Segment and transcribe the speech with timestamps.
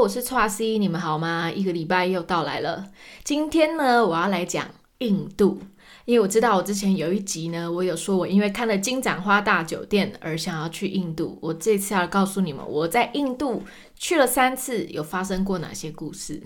[0.00, 1.52] 我是 t r C，你们好吗？
[1.52, 2.86] 一个礼拜又到来了。
[3.22, 4.66] 今天呢，我要来讲
[4.98, 5.58] 印度，
[6.06, 11.38] 因为我知道我之前有一集呢，我有说我因为看了金盏花大酒店而想要去印度。
[11.42, 13.62] 我这次要告诉你们，我在印度
[13.94, 16.42] 去了三次，有发生过哪些故事。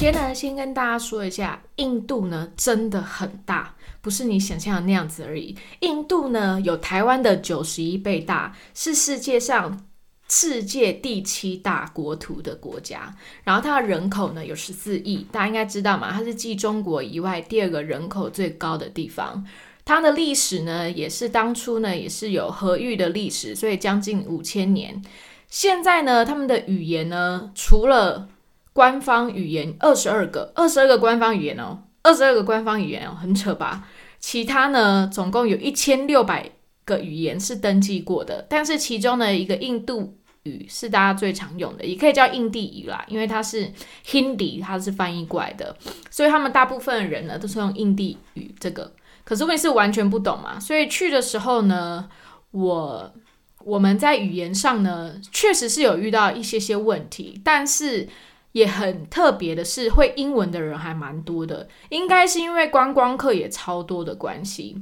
[0.00, 5.54] 先呢，先跟大家说一下，印度呢真的很大，不是你想象的那样子而已。
[5.80, 9.84] 印度呢有台湾的九十一倍大，是世界上
[10.26, 13.14] 世界第七大国土的国家。
[13.44, 19.44] 然后它的人口呢有十四亿，大家应该知道嘛，它是继中国以外第二个人口最高的地方。
[19.84, 25.02] 它的历史呢也是当初呢也是有河域的历史，所以将近五千年。
[25.50, 28.30] 现在呢，他们的语言呢除了
[28.72, 33.88] 官方语言二十二个，二十二个官方语言哦，二十二个官方语言哦，很扯吧？
[34.20, 36.50] 其他呢，总共有一千六百
[36.84, 43.72] 个语言是登记过的，但是其中的，一个印度语是大家最常用的，也可以叫印地语啦，因为它是
[44.06, 45.74] Hindi，它是翻译过来的，
[46.10, 48.92] 所以他们大部分人呢都是用印地语这个。
[49.24, 52.08] 可是问题是完全不懂嘛，所以去的时候呢，
[52.50, 53.12] 我
[53.64, 58.08] 我们在语言上呢，确实是有遇到一些些问题，但是。
[58.52, 64.76] 也很特别的是，会英文的人还蛮多的，应该是因为观光客也超多的关系。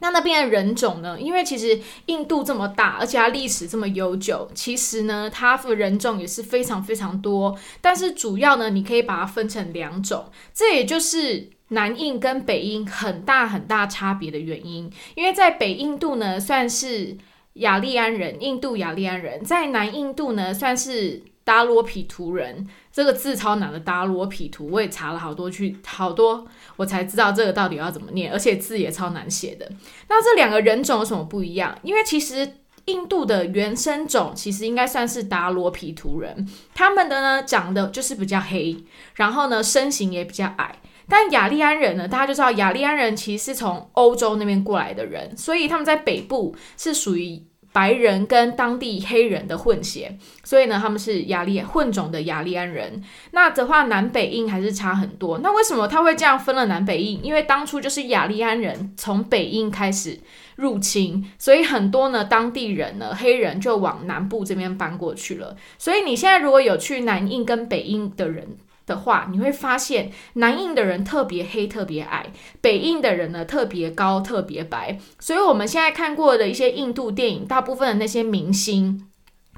[0.00, 1.18] 那那边的人种呢？
[1.18, 7.56] 因为其实印度这么大，而且它历史这么悠久，其实呢，它的人种也是非常非常多。
[7.80, 14.92] 但是主要呢，你可以把它分成两种，这也就是南印跟北印很大很大差别的原因。
[15.14, 17.16] 因为在北印度呢，算是
[17.54, 22.66] 雅利安人，印度雅利安人；在南印度呢，算是达罗毗荼人。
[22.92, 29.68] 这个字超难的，达罗毗图，我也查了好多去好多，我才知道这个到底要怎么念，而且字也超难写的。
[30.08, 31.76] 那这两个人种有什么不一样？
[31.82, 38.76] 因为其实印度的原生种其实应该算是达罗毗图人，他们的呢长得就是比较黑，
[39.16, 40.78] 然后呢身形也比较矮。
[41.08, 47.42] 但雅利安人呢，大家就知道雅利安人其实是从欧洲那边过来的人，所以他们在北部是属于。
[47.74, 53.02] 白人跟当地黑人的混血，所以呢，他们是雅利混种的雅利安人。
[53.32, 55.40] 那的话，南北印还是差很多。
[55.40, 57.18] 那为什么他会这样分了南北印？
[57.24, 60.20] 因为当初就是雅利安人从北印开始
[60.54, 65.56] 入侵，所以很多呢当地人呢黑人就往南部这边搬过去了。
[65.76, 68.56] 所以你现在如果有去南印跟北印的人。
[68.86, 72.26] 的话，你会发现南印的人特别黑、特别矮，
[72.60, 74.98] 北印的人呢特别高、特别白。
[75.18, 79.06] 所以我们现在看过的一些印度电影，大部分的那些明星，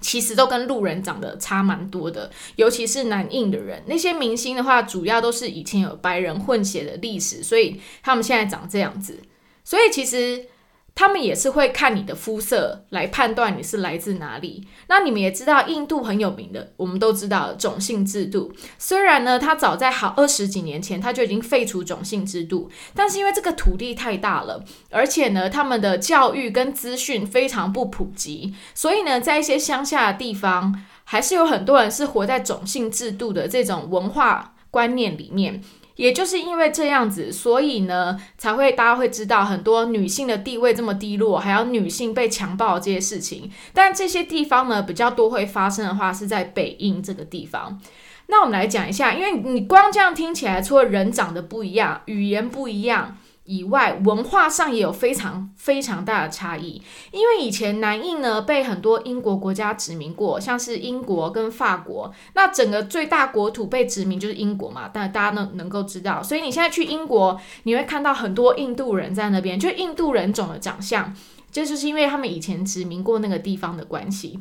[0.01, 2.31] 其实都跟路人长得差蛮多的。
[2.57, 9.21] 尤其是南印的人，那些明星的话，主要都是以前有白人混血的历史，所以他们现在长这样子。
[9.65, 10.47] 所以其实。
[10.97, 14.67] 他们也是会看你的肤色来判断你是来自哪里。
[14.89, 18.51] 那你们也知道，印度很有名的，我们都知道种姓制度。
[18.79, 35.63] 虽然呢，它早在好二十几年前，它就已经废除种姓制度，但是因为这个土地太大了，而且呢，他们的教育跟资讯非常不普及，所以呢，在一些乡下的地方，还是有很多人是活在种姓制度的这种文化观念里面。
[35.97, 43.51] 也就是因为这样子，所以呢，才会大家会知道很多女性的地位这么低落，还有女性被强暴这些事情。
[43.73, 47.81] 但这些地方呢，比较多会发生的话，是在北印这个地方。
[48.29, 53.17] 那我们来讲一下，因为你光这样听起来，除了人长得不一样，语言不一样。
[53.47, 56.83] 以外，文化上也有非常非常大的差异。
[57.13, 62.13] 因为以前南印呢被很多英国国家殖民过，像是英国跟法国。
[62.35, 66.23] 那整个最大国土被殖民就是英国嘛，但大家能能够知道。
[66.23, 71.15] 所以你现在去英国，你会看到很多印度人在那边，就印度人种的长相，
[71.51, 74.41] 这就是因为他们以前殖民过那个地方的关系。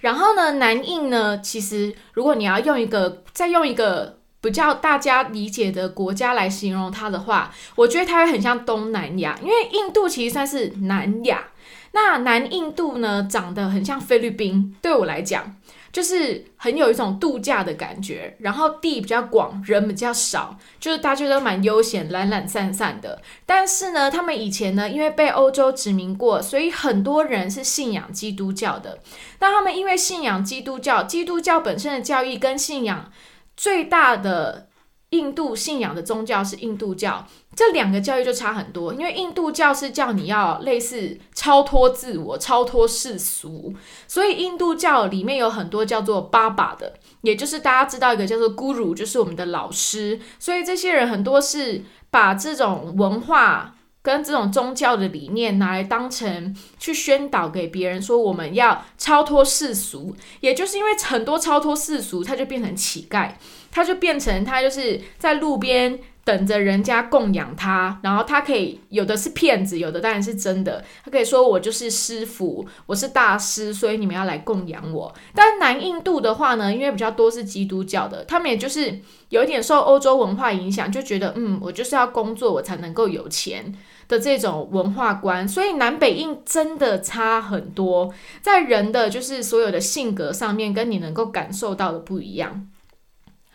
[0.00, 4.15] 然后呢，南印呢，其实如果你要用一个，再用一个。
[4.46, 11.48] 比较大家理解的国家来形容它的话，我觉得它会很像东南亚，因为印度其实算是南亚。
[11.90, 15.56] 那南印度呢，长得很像菲律宾，对我来讲，
[15.90, 18.36] 就是很有一种度假的感觉。
[18.38, 23.20] 然后地比较广，人比较少，就是大家都蛮悠闲、懒懒散散的。
[23.46, 29.00] 但是呢，他们以前呢，因为被欧洲殖民过，所以很多人是信仰基督教的。
[29.40, 33.10] 那他们因为信仰基督教，基督教本身的教义跟信仰。
[33.56, 34.68] 最大的
[35.10, 38.92] 印度信仰的宗教是印度教，这两个教育就差很多。
[38.92, 43.72] 因为印度教是叫你要类似超脱自我、超脱世俗，
[44.06, 50.20] 所以印度教里面有很多叫做爸爸的，也就是大家知道一个叫做 guru，就是我们的老师。
[50.38, 53.75] 所以这些人很多是把这种文化。
[54.06, 63.32] 跟这种宗教的理念拿来当成去宣导给别人说我们要超脱世俗，也就是因为很多超脱世俗，他就变成乞丐，
[63.72, 75.12] 他就变成他就是在路边等着人家供养他，然后他可以有的是骗子，有的当然是真的，他可以说我就是师傅，我是大师，所以你们要来供养我。
[75.34, 79.00] 但南印度的话呢，因为比较多是基督教的，他们也就是
[79.30, 83.74] 有一点受欧洲文化影响，就觉得嗯，我就是要工作，我才能够有钱。
[84.08, 92.68] 的这种文化观，所以南北印真的差很多，在人的就是所有的性格上面，跟你能够感受到的不一样。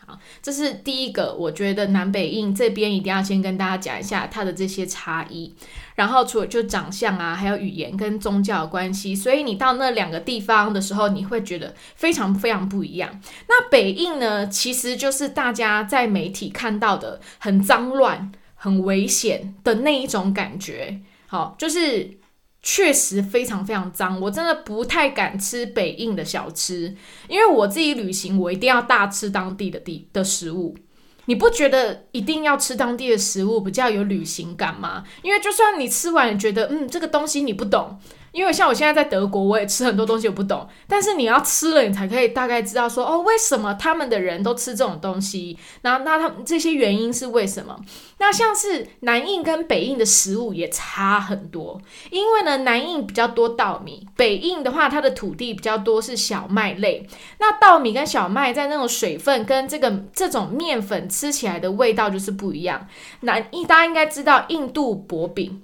[0.06, 5.56] 好，这是第一个，我觉得南北印这边一定要先跟大家讲一下它的这些差异。
[5.96, 13.22] 然后除了就长相啊，还有语言跟宗教关系，所以你到那两个地方的时候，你会觉得非常非常不一样。
[13.48, 18.32] 那北印呢，其实就是大家在媒体看到的很脏乱。
[18.64, 22.20] 很危险的那一种感觉，好，就是
[22.62, 26.96] 确实非常非常脏，我真的不太敢吃北印的小吃，
[27.28, 30.78] 因为我自己旅行，我一定要大吃当地的地的食物。
[31.26, 35.04] 你不觉得一定要吃当地的食物比较有旅行感吗？
[35.24, 38.00] 因为就算你吃完，觉得嗯这个东西你不懂。
[38.32, 45.58] 因为像我现在在德国，我也吃很多东西我不懂，但是你要吃了，你才可以大概知道说哦，为什么他们的人都吃这种东西？
[45.82, 47.78] 那那他们这些原因是为什么？
[48.20, 57.06] 那像是南印跟北印的食物也差很多，因为呢，南印比较多稻米，北印的话，它的土地比较多是小麦类。
[57.40, 62.88] 那稻米跟小麦在那种水分跟这个这种面粉吃起来的味道就是不一样。
[63.22, 65.64] 南印大家应该知道，印度薄饼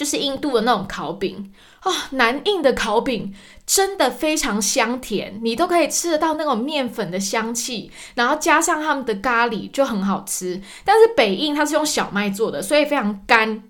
[0.00, 1.52] 就是印度的那种烤饼。
[1.82, 3.34] 哦，南印的烤饼
[3.66, 10.58] 真的非常香甜，你都可以吃得到那种面粉的香气，然后加上他们的咖喱就很好吃。
[10.86, 13.62] 但是北印它是用小麦做的，所以非常干，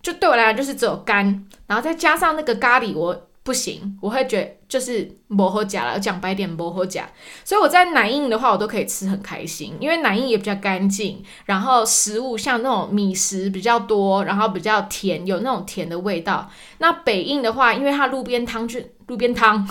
[0.00, 3.26] 就对我来讲就是只有干，然后再加上那个咖喱，我。
[3.44, 7.06] 不行，我会觉得就是磨合假了，讲白点磨合假。
[7.44, 16.50] 所以我在南印的话，我都可以吃很开心，因为南印也比较干净，然后食物像那种米食比较多，然后比较甜，有那种甜的味道。
[16.78, 19.58] 那北印的话，因为它路边汤就路边汤，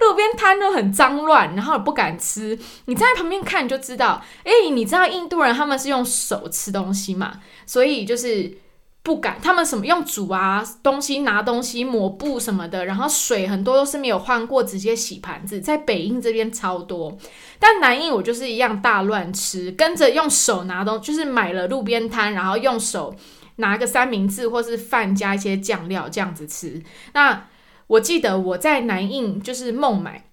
[0.00, 2.58] 路边摊都很脏乱，然后不敢吃。
[2.84, 7.40] 你在旁边看你就知道，哎，你知道印度人他们是用手吃东西嘛？
[7.64, 8.58] 所以就是。
[9.02, 15.60] 不敢，他们什么用煮啊东西拿东西抹布什么的，然后水很多都是没有换过，直接洗盘子。
[15.60, 17.16] 在北印这边超多，
[17.58, 23.14] 但南印我就是一样大乱吃，跟着用手拿东，就是买了路边摊，然后用手
[23.56, 26.82] 拿个三明治或是饭加一些酱料这样子吃。
[27.14, 27.46] 那
[27.86, 30.26] 我记得我在南印就是孟买，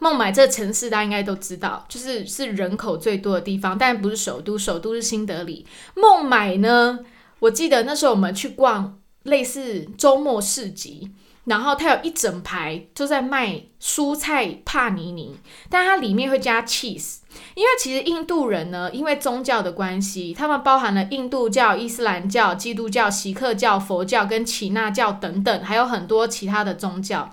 [0.00, 5.64] 孟买这城市大家应该都知道，就是是人口最多的地方，但不是首都，首都是新德里。
[5.94, 6.98] 孟买呢？
[7.42, 11.10] 我记得那时候我们去逛类似周末市集，
[11.44, 15.34] 然后它有一整排都在卖蔬菜帕尼尼，
[15.68, 17.16] 但它里面会加 cheese。
[17.56, 27.32] 因为其实印度人呢，因为宗教的关系，他们包含了印度教、伊斯兰教、基督教、锡克教、佛教跟耆那教等等，还有很多其他的宗教。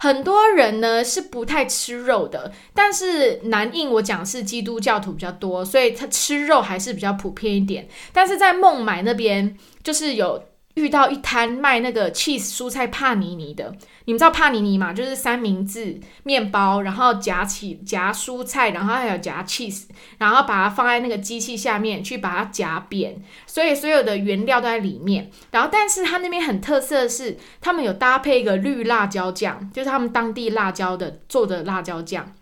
[0.00, 7.86] 很多人呢是不太吃肉的，但是南印我讲是基督教徒比较多，所以他吃肉还是比较普遍一点。
[8.12, 10.42] 但是在孟买那边，就是有。
[10.74, 13.74] 遇到一摊卖那个 cheese 蔬菜帕尼尼的，
[14.04, 14.92] 你们知道帕尼尼吗？
[14.92, 19.84] 就是三明治面包，然后夹起夹蔬菜，然后还有夹 cheese，
[20.18, 25.30] 然后把它放在那个机器下面去把它夹扁，所以所有的原料都在里面。
[25.50, 32.32] 然后，但是它那边很特色的是，他们有搭配一个绿辣椒酱，就是他们当地辣椒的做的辣椒酱。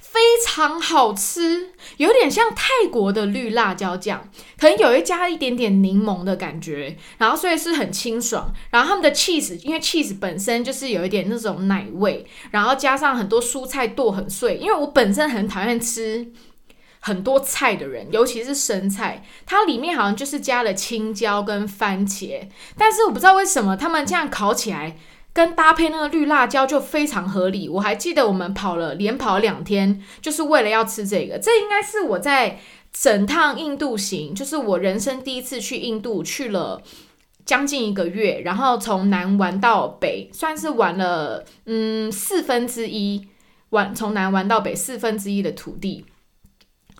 [0.00, 8.52] 非常好吃，有点像泰国的绿辣椒酱，可能有一加一点点柠檬的感觉，然后所以是很清爽。
[8.70, 14.56] 然后他们的 cheese，因为 cheese 本身就是有一点那种奶味，然后加上很多蔬菜剁很碎。
[14.56, 16.32] 因为我本身很讨厌吃
[17.00, 24.96] 很多菜的人，尤其是生菜，它里面好像就是加了青椒跟番茄，但是我不知道为什么他们这样烤起来。
[25.38, 27.68] 跟搭配那个绿辣椒就非常合理。
[27.68, 31.38] 我还记得我们跑了连跑两天，就是为了要吃这个。
[31.38, 32.58] 这应该是我在
[32.92, 36.82] 整趟印度行，就是我人生第一次去印度，去了
[37.46, 43.28] 将近一个月，然后从南玩到北，算是玩了嗯四分之一，
[43.70, 46.04] 玩从南玩到北四分之一的土地。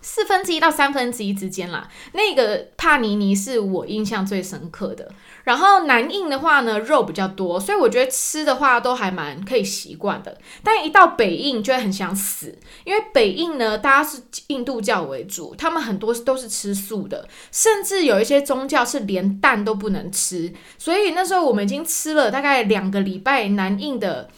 [0.01, 1.89] 四分之一到三分之一之间啦。
[2.13, 5.11] 那个帕尼尼是我印象最深刻的。
[5.49, 10.37] 然后南印的话呢，肉比较多，所以我觉得吃的话都还蛮可以习惯的。
[10.63, 20.53] 但一到北印就会很想死，因为北印呢，大家是印度教为主，他们很多都是吃素的，甚至有一些宗教是连蛋都不能吃。
[20.77, 24.29] 所以那时候我们已经吃了大概两个礼拜南印的。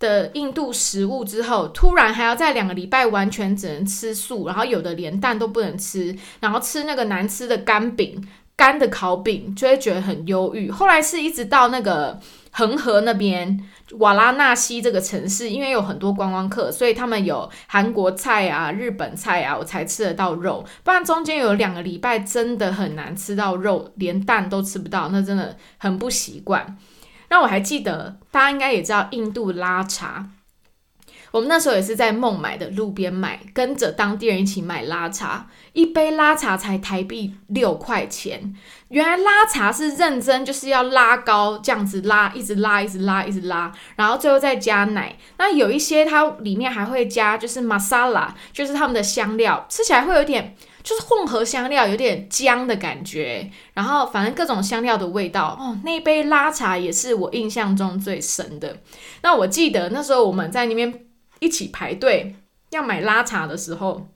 [0.00, 8.24] 的印度食物之后，突然还要在两个礼拜完全只能吃素，然后有的连蛋都不能吃，然后吃那个难吃的干饼、
[8.58, 10.68] 干的烤饼，就会觉得很忧郁。
[10.68, 12.18] 后来是一直到那个
[12.50, 13.56] 恒河那边
[13.98, 20.64] 瓦拉纳西这个城市，因为有很多观光客，所以他们有韩国菜啊、日本菜啊，我才吃得到肉。
[20.82, 26.76] 不然中间有两个礼拜真的很难吃到肉，连蛋都吃不到，那真的很不习惯。
[27.28, 30.30] 那我还记得，大家应该也知道印度拉茶。
[31.30, 38.54] 我们那时候也是在孟买的路边买，跟着当地人一起买拉茶，一杯拉茶才台币六块钱。
[38.88, 45.16] 原来拉茶是认真，就是要拉高这样子拉，一直拉，一直拉，一直拉，然后最后再加奶。
[45.36, 50.56] 那有一些它里面还会加就是 masala，就是他们的香料，吃起来会有点。
[50.80, 55.76] 就是混合香料，有点姜的感觉，然后反正各种香料的味道哦。
[55.84, 58.78] 那杯拉茶也是我印象中最深的。
[59.20, 61.00] 那我记得那时候我们在那边
[61.40, 62.34] 一起排队
[62.70, 64.08] 要买拉茶的时候，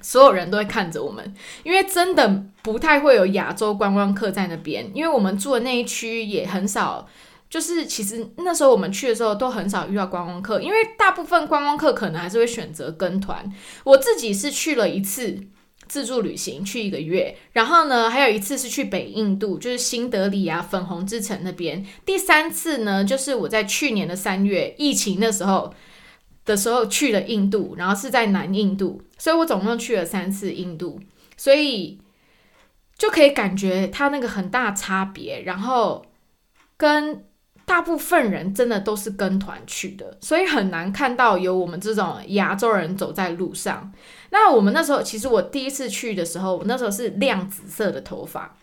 [0.00, 7.08] 所有人都会看着我们，因为真的不太会有亚洲观光客在那边，因为我们住的那一区也很少。
[7.50, 13.48] 就是其实那时候我们去的时候都很少遇到观光客，因为大部分观光客可能还是会选择跟团。
[13.84, 15.40] 我自己是去了一次。
[15.86, 21.84] 自助旅行去一个月，然后呢，还有一次是去北印度，就是新德里啊、粉红之城那边。
[22.06, 25.74] 第三次呢，就是我在去年的三月疫情的时候
[26.44, 31.00] 的时候去了印度，然后是在南印度，所以我总共去了三次印度，
[31.36, 32.00] 所以
[32.96, 36.04] 就可以感觉它那个很大差别，然后
[36.76, 37.24] 跟。
[37.66, 43.90] 大部分人真的都是跟团去的，所以很难看到有我们这种亚洲人走在路上。
[44.28, 48.54] 那我们那时候，其实我第一次去的时候，我那时候是亮紫色的头发。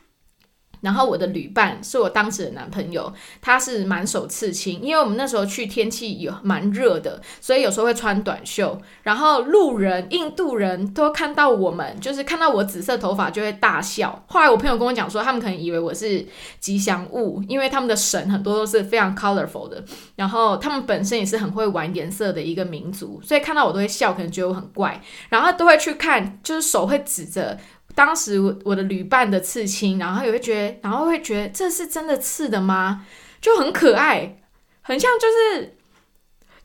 [0.82, 8.80] 然后我的旅伴是我当时的男朋友，他是满手刺青，因为我们那时候去天气也蛮热的，所以有时候会穿短袖。
[9.04, 14.24] 然后路人印度人都看到我们，就是看到我紫色头发就会大笑。
[14.28, 16.26] 后来我朋友跟我讲说，他们可能以为我是
[16.60, 19.84] 吉祥物，因为他们的神很多都是非常 colorful 的，
[20.16, 27.58] 然后他们本身也是很会玩颜色的一个民族，所以看到我都会笑，可能觉得我很怪，然后都会去看，就是手会指着。
[27.94, 33.06] 当时我的旅伴的刺青，然后也会觉得，然后会觉得这是真的刺的吗？
[33.42, 34.38] 就很可爱，
[34.82, 35.76] 很像就是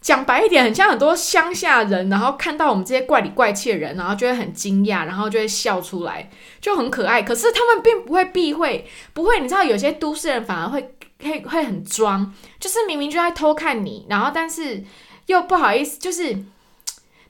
[0.00, 6.30] 讲白一点，很像很多乡下人，然后看到我们这些怪里怪气的人，然后就会很惊讶，然后就会笑出来，
[6.61, 7.23] 就很可爱。
[7.23, 14.85] 可是他们并不会避讳，不会，你知道有些都市人反而会会会很装，就是明明就在偷看你，然后但是
[15.26, 16.38] 又不好意思，就是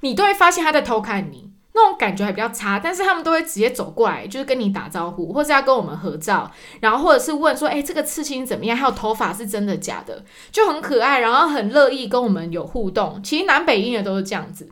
[0.01, 1.46] 你都会发现他在偷看你。
[1.77, 8.77] 那种感觉还比较差，但是他们都会直接走过来，就是跟你打招呼，或是要跟我们合照，然后或者是问说：“哎，这个刺青怎么样？
[8.77, 13.23] 还有头发是真的假的？”就很可爱，然后很乐意跟我们有互动。
[13.23, 14.69] 其实南北印的都是这样子，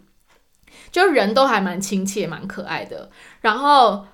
[0.90, 3.10] 就人都还蛮亲切、蛮可爱的。
[3.42, 4.06] 然后。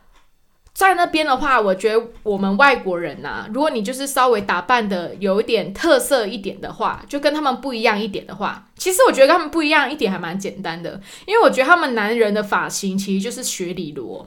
[0.81, 14.27] 在那边的话，我觉得我们外国人呐，如果你就是稍微打扮的有一点特色一点的话，就跟他们不一样一点的话，其实我觉得他们不一样一点还蛮简单的，因为我觉得他们男人的发型其实就是学李罗，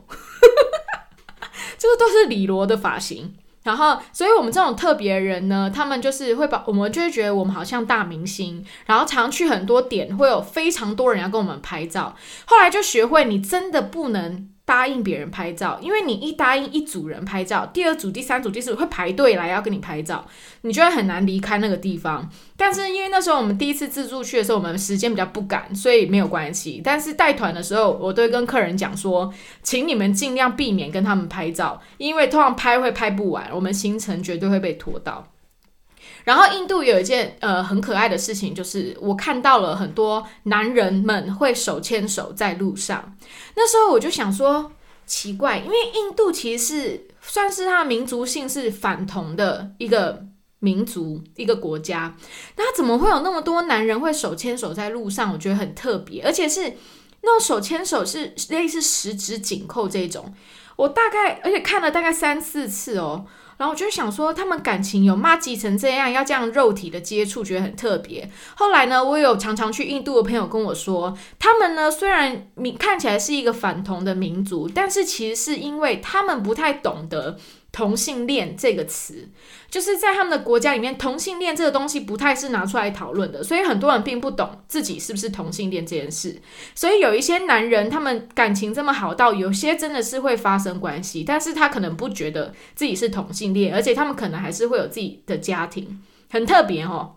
[1.80, 3.34] 就是都是李罗的发型。
[3.64, 12.16] 然后，所以我们这种特别人呢，他们就是会把我们就会觉得我们好像大明星，然后常去很多点，会有非常多人要跟我们拍照。
[12.46, 14.50] 后来就学会，你真的不能。
[14.74, 20.26] 答应别人拍照，因为你一答应一组人拍照，第二组、第三组、第四组会排队来要跟你拍照，
[20.62, 22.28] 你就会很难离开那个地方。
[22.58, 26.82] 但是因为那时候我们第一次自助去的时候，我们时间比较不赶，所以没有关系。
[26.84, 35.28] 但是带团的时候，我都会跟客人讲说，请你们尽量避免跟他们拍照，因为通常拍会拍不完，我们行程绝对会被拖到。
[36.24, 43.16] 然后印度有一件呃很可爱的事情，就是我看到了很多男人们会手牵手在路上。
[43.56, 44.72] 那时候我就想说，
[45.06, 50.26] 奇怪，因为印度其实是算是它民族性是反同的一个
[50.60, 52.16] 民族一个国家，
[52.56, 55.34] 那怎么会有那么多男人会手牵手在路上？
[55.34, 56.62] 我觉得很特别，而且是
[57.22, 60.34] 那种手牵手是类似十指紧扣这种。
[60.78, 63.26] 我大概而且看了大概三四次哦。
[63.58, 68.30] 然后我就想说，他们感情有骂挤成这样，要这样肉体的接触，觉得很特别。
[68.56, 77.38] 后来呢，我有常常去印度的朋友跟我说，他们呢虽然民看起来是一个反同的民族，但是其实是因为他们不太懂得。
[77.74, 79.30] 同性恋这个词，
[79.68, 86.40] 就是在他们的国家里面，同性恋这个东西不太是拿出来讨论的，所以很多人并不懂自己是不是同性恋这件事。
[86.76, 96.00] 所以有一些男人，他们感情这么好到有些真的是会发生关系，但是他可能不觉得自己是同性恋，而且他们可能还是会有自己的家庭，
[96.30, 97.16] 很特别哦。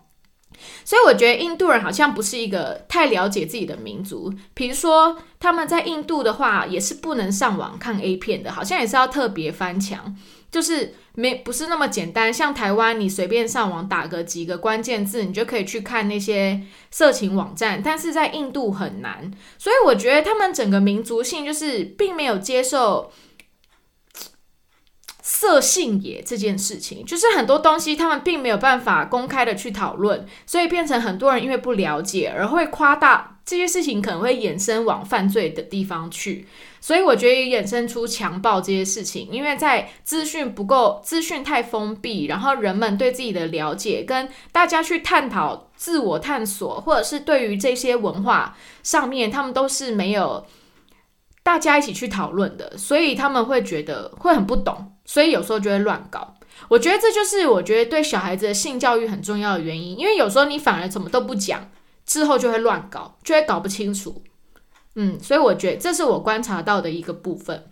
[0.83, 10.17] 所以我觉得印度人好像不是一个太了解自己的民族，比如说他们在印度的话，也是不能上网看 A 片的，好像也是要特别翻墙。
[10.49, 17.81] 就是没不是那么简单，像台湾，你随便上网打个几个关键字，你就可以去看那些色情网站。
[17.83, 23.11] 但是在印度很难，所以我觉得他们整个民族性就是并没有接受
[25.21, 36.45] 色性也这件事情，就是很多东西他们并没有办法公开的去讨论，所以变成很多人因为不了解而会夸大这些事情，可能会衍生往犯罪的地方去。
[36.81, 50.45] 所以我觉得衍生出强暴这些事情，因为在资讯不够、资讯太封闭，然后人们对自己的了解跟大家去探讨、自我探索，或者是对于这些文化上面，他们都是没有
[51.41, 56.35] 大家一起去讨论的，所以他们会觉得会很不懂，所以有时候就会乱搞。
[56.67, 61.69] 我觉得这就是我觉得对小孩子的性教育很重要的原因，因为有时候你反而什么都不讲，
[62.07, 64.23] 之后就会乱搞，就会搞不清楚。
[64.95, 67.65] 嗯，所以我觉得这是我观察到的一个部分。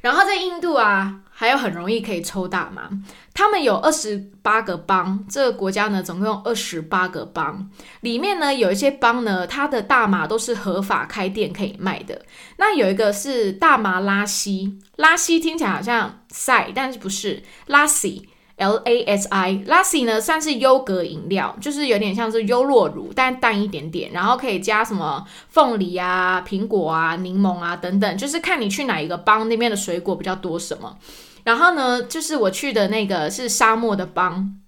[0.00, 2.88] 然后在印度啊，还有很容易可以抽大麻。
[3.34, 7.68] 他们有二十八个邦，这个国家呢总共二十八个邦，
[8.02, 12.24] 里面呢有一些邦呢，它的大麻都是合法开店可以卖的。
[12.58, 18.28] 那有一个是大麻拉西，拉西听起来好像塞，但是不是拉西。
[18.58, 30.98] L A S I Lassi 呢，算是优格饮料，就是有点像是优酪乳，但淡一点点，然后可以加什么凤梨啊、苹果啊、柠檬啊等等，就是看你去哪一个邦那边的水果比较多什么。
[31.44, 34.60] 然后呢，就是我去的那个是沙漠的邦，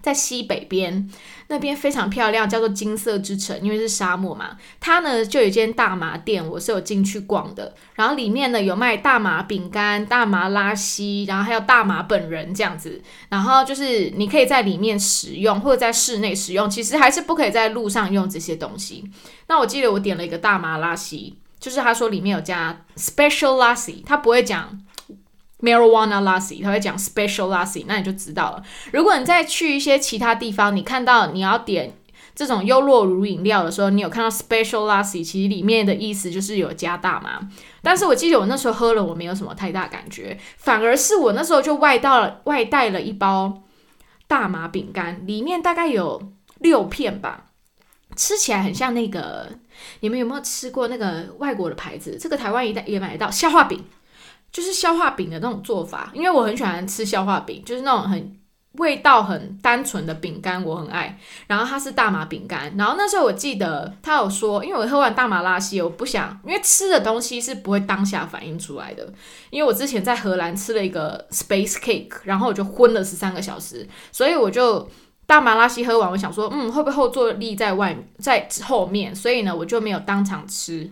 [0.00, 1.10] 在西北边。
[1.52, 4.56] 那边非常漂亮，叫做金色之城，因为是沙漠嘛。
[4.80, 7.74] 它呢就有一间大麻店，我是有进去逛的。
[7.94, 13.02] 然后里面呢有卖大麻饼干、大麻拉稀，然后还有大麻本人这样子。
[13.28, 19.04] 然后就是你可以在里面使用，或者在室内使用，其实还是不可以在路上用这些东西。
[19.48, 24.80] 那我记得我点了一个大麻拉稀，就是他说里面有加 special lassi，他不会讲。
[25.62, 28.62] Marijuana lassi，他会讲 special lassi，那你就知道了。
[28.92, 31.96] 如果你再去一些其他地方，你看到你要点
[32.34, 37.38] 这种优酪乳饮料的时候，你有看到 special lassi，其实里面的意思就是有加大麻。
[37.80, 43.62] 但是我记得我那时候喝了，我没有什么太大感觉，反而是我那时候就外到了外带了一包
[44.26, 47.50] 大麻饼干，里面大概有六片吧，
[48.16, 49.50] 吃起来很像那个，
[50.00, 52.18] 你们有没有吃过那个外国的牌子？
[52.18, 53.84] 这个台湾一带也买得到消化饼。
[54.52, 58.36] 就是消化饼的那种做法，因为我很喜欢吃消化饼，就是那种很
[58.72, 61.18] 味道很单纯的饼干，我很爱。
[61.46, 69.10] 然后它是大麻饼干，然后那时候我记得他有说，因为我喝完大麻拉稀，我不想，因为吃的东西是不会当下反应出来的。
[69.50, 74.88] 因为我之前在荷兰吃了一个 space cake，然后我就昏了十三个小时，所以我就
[75.26, 80.90] 大麻拉稀喝完，我想说，嗯，会不会后坐力在外在后面，所以呢，我就没有当场吃。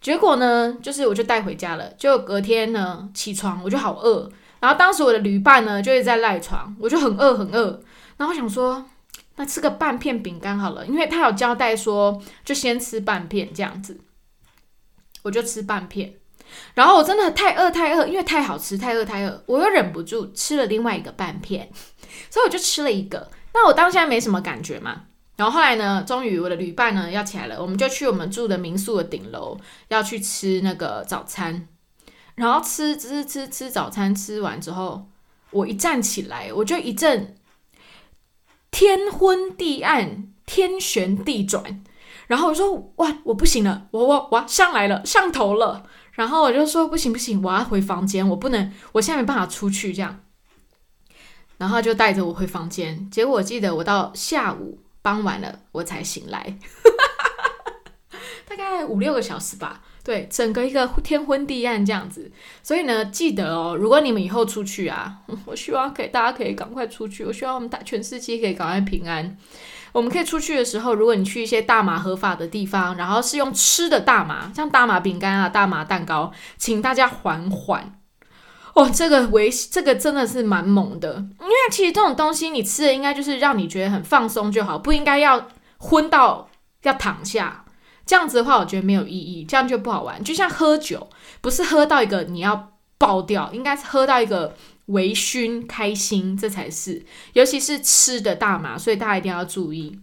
[0.00, 1.92] 结果呢，就是我就带回家了。
[1.98, 4.30] 就隔天呢，起床我就好饿。
[4.58, 7.80] 然后当时我的旅伴呢，就一直在赖床，我就很饿很饿。
[8.16, 8.84] 然后想说，
[9.36, 14.00] 那吃个半片饼干好了，因为他有交代说，就先吃半片这样子。
[15.22, 16.14] 我就吃半片。
[16.74, 21.70] 然后我真的太饿太饿，因为太好吃，太饿太饿，我又忍不住吃了另外一个半片。
[22.28, 23.30] 所以我就吃了一个。
[23.52, 25.02] 那我当下没什么感觉嘛。
[25.40, 31.66] 然后后来呢，终于我的旅伴呢要起来了，我们就去我们住的民宿的顶楼，要去吃那个早餐。
[32.34, 35.08] 然后吃吃吃吃早餐，吃完之后，
[35.50, 37.34] 我一站起来，我就一阵
[38.70, 41.82] 天昏地暗、天旋地转。
[42.26, 50.20] 然后我说：“哇，我不行了，我我我上来了，上头了。”然后我就说：“不行不行，我要回房间，我不能，我现在没办法出去这样。”
[51.56, 53.10] 然后就带着我回房间。
[53.10, 54.80] 结果我记得我到下午。
[55.02, 56.56] 傍晚了，我才醒来，
[58.46, 59.82] 大概五六个小时吧。
[60.02, 62.32] 对，整个一个天昏地暗这样子。
[62.62, 67.24] 所以呢，记得哦，如果你们以后出去啊， 我希望可以大家可以赶快出去。
[67.24, 69.36] 我希望我们大全世界可以赶快平安。
[69.92, 77.99] 我们可以出去的时候，如果你去一些大麻合法的地方，然后是用吃的大麻，像大麻饼干啊、大麻蛋糕，请大家缓缓。
[78.74, 86.48] 哦，这个维这个真的是蛮猛的，因为其实这种东西你吃的应该就是让你觉得很放松就好，不应该要昏到
[86.82, 87.64] 要躺下。
[88.06, 90.22] 这样子的话，我觉得没有意义，这样就不好玩。
[90.24, 91.08] 就像喝酒，
[91.40, 94.56] 不是喝到一个你要爆掉，应该是喝到一个
[94.86, 97.04] 微醺开心，这才是。
[97.34, 100.00] 尤其是吃的大麻，所以大家一定要注意。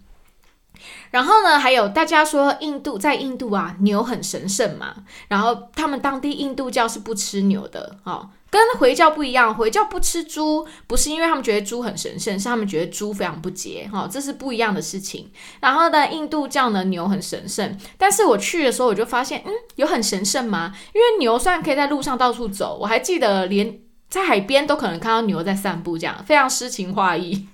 [1.11, 4.95] 然后呢，还有大家说印度在印度啊，牛很神圣嘛，
[5.27, 8.29] 然后他们当地印度教是不吃牛的哦。
[8.49, 15.29] 跟回教不一样，回教不吃猪，不是因为他们觉得猪很神圣，是他们觉得猪非常不洁，哈，这是不一样的事情。
[15.59, 20.73] 然后呢，印度教呢，牛很神圣，但是我去的时候我就发现，嗯，有很神圣吗？
[20.93, 23.79] 因为牛虽然可以在路上到处走，我还记得连
[24.09, 27.47] 在海边都可能看到牛在散步，这样非常诗情画意。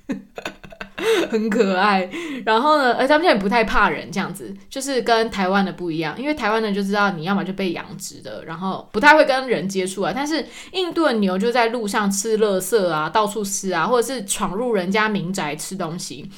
[1.30, 2.10] 很可爱，
[2.46, 10.12] 然后呢，而他们也不太怕人，这样子就是跟台湾的不一样，因为台湾的就知道你要么就被养殖的，然后不太会跟人接触啊。
[10.16, 16.30] 但是印度的牛就在路上吃垃圾啊，到处吃啊，或者是闯入人家民宅吃东西。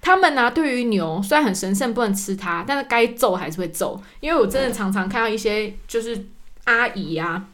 [0.00, 4.02] 他们呢，对于牛虽然很神圣，不能吃它，但是该揍还是会揍。
[4.18, 6.26] 因为我真的常常看到一些就是
[6.64, 7.44] 阿姨啊，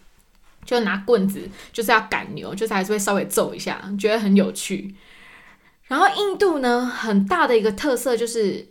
[0.65, 4.95] 就拿棍子就是要赶牛，就是还是会稍微揍一下，觉得很有趣。
[5.89, 8.69] 然后印度呢，很大的一个特色就是，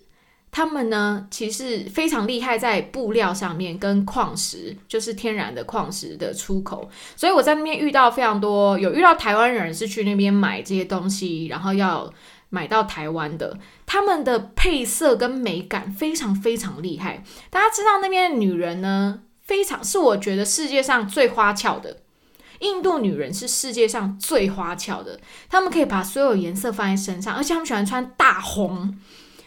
[0.52, 6.90] 他们呢其实非常厉害在布料上面跟矿石，就是天然的矿石的出口。
[7.16, 12.14] 所以我在那边遇到非常多，有遇到台湾人是去那边买这些东西，然后要
[12.50, 17.24] 买到台湾的，他们的配色跟美感非常非常厉害。
[17.50, 21.98] 大家知道那边的女人呢，非常是我觉得世界上最花俏的。
[22.60, 28.98] 印度女人是世界上最花俏的，她们可以把所有颜色放在身上，而且她们喜欢穿大红，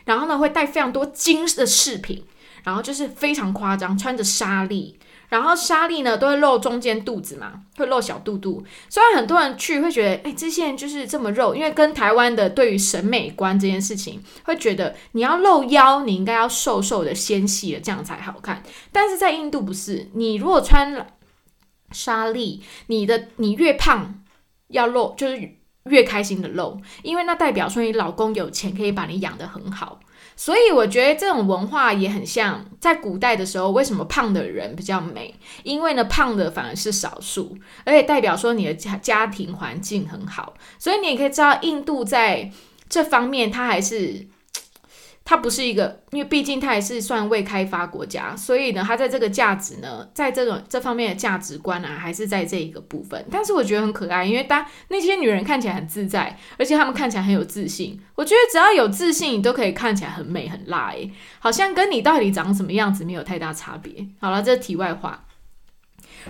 [0.05, 2.25] 然后呢会戴非常多金的饰品，
[2.65, 8.65] 然后就是非常夸张，穿着纱丽，然后纱丽呢都会露中间肚子嘛，会露小肚肚。
[8.89, 18.63] 虽然很多人去会觉得，哎，这些人就是这么肉，因为跟台湾的对于审美观这件事情，会觉得你要露腰，你应该要瘦瘦的、纤细的，这样才好看。
[18.93, 21.07] 但是在印度不是，你如果穿。
[21.93, 24.23] 莎莉，你的你越胖
[24.69, 30.01] 要露，就是越开心的露，因为那代表说你老公有钱，可以把你养得很好。
[30.37, 35.35] 所以我觉得这种文化也很像在古代的时候，为什么胖的人比较美？
[35.65, 40.55] 因为呢，胖的反而是少数，而且代表说你的家家庭环境很好。
[40.79, 42.51] 所以你也可以知道，印度在
[42.89, 44.29] 这方面，它还是。
[45.31, 53.25] 它不是一个，因为毕竟它也是算未开发国家，所以呢，它在这个价值呢，在这种这方面的价值观啊，还是在这一个部分。
[53.31, 57.97] 但是我觉得很可爱，因为当那些女人看起来很自在，而且她们看起来很有自信。
[58.17, 64.09] 我觉得只要有自信，你都可以看起来很美很辣，诶，好像跟你到底长什么样子没有太大差别。
[64.21, 65.27] 好了，这是题外话。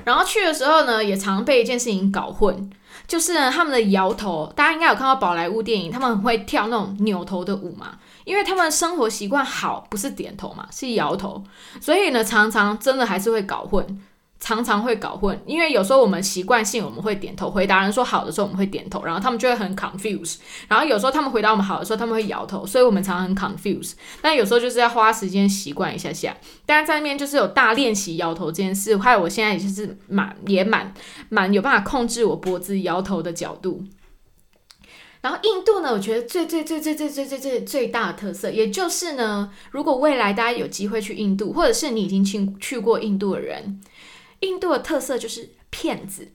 [0.05, 2.69] 然后去的时候呢，也常被一件事情搞混，
[3.09, 7.99] 就是呢，他们的摇头，大家应该有看到宝莱坞电影，他们很会跳那种扭头的舞嘛。
[8.25, 11.43] 因为他们生活习惯好，不是点头嘛，是摇头，
[11.81, 14.01] 所以呢，常常真的还是会搞混，
[14.39, 15.39] 常常会搞混。
[15.47, 20.37] 因为有时候我们习惯性我们会点头回答人说好的时候，我们会点头，然后他们就会很 confuse。
[20.69, 23.93] 然后有时候他们回答我们好的时候，他们会摇头，所以我们常常很 confuse。
[24.21, 26.37] 但有时候就是要花时间习惯一下下。
[26.65, 30.93] 但是在那边就是有大练习摇头这件事，还有我现在也就是蛮也蛮
[31.29, 33.83] 蛮有办法控制我脖子摇头的角度。
[35.21, 43.81] 然后印度呢，我觉得最最最最最最最最最大的特色，也就是呢，如果未来大家有机会去印度，或者是你已经去去过印度的人，
[44.41, 46.33] 印度的特色就是骗子，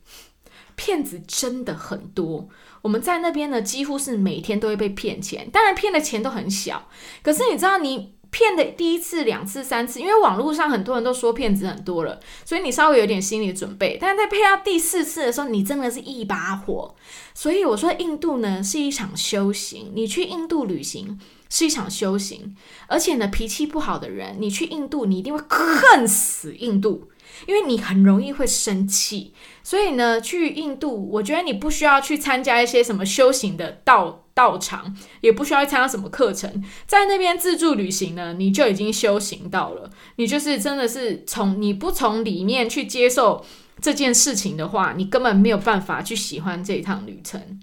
[0.76, 2.48] 骗子真的很多。
[2.82, 6.90] 我们在那边呢，几乎是每天都会被骗钱，当然骗的钱都很小，
[7.22, 8.15] 可是你知道你。
[8.36, 13.98] 骗的第一次、两次、三次，因为网络上很多人都说骗子很多了，所以你稍微有点心理准备。
[13.98, 16.94] 但是在骗到第四次的时候，你真的是一把火。
[17.34, 19.94] 所以我说，印度呢是一场修行。
[19.96, 21.18] 你去印度旅行
[21.50, 22.54] 是一场修行，
[22.88, 27.10] 而且呢，脾气不好的人，你去印度，你一定会恨死印度。
[27.48, 39.90] 因为你很容易会生气，所以呢，去印度，我觉得你不需要去参加一些什么修行的道到场，也不需要参加什么课程，在那边自助旅行呢，你就已经修行到了。
[40.18, 43.44] 你就是真的是从你不从里面去接受
[43.82, 47.60] 这件事情的话，你根本没有办法去喜欢这一趟旅程。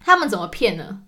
[0.00, 1.04] 他们怎么骗呢？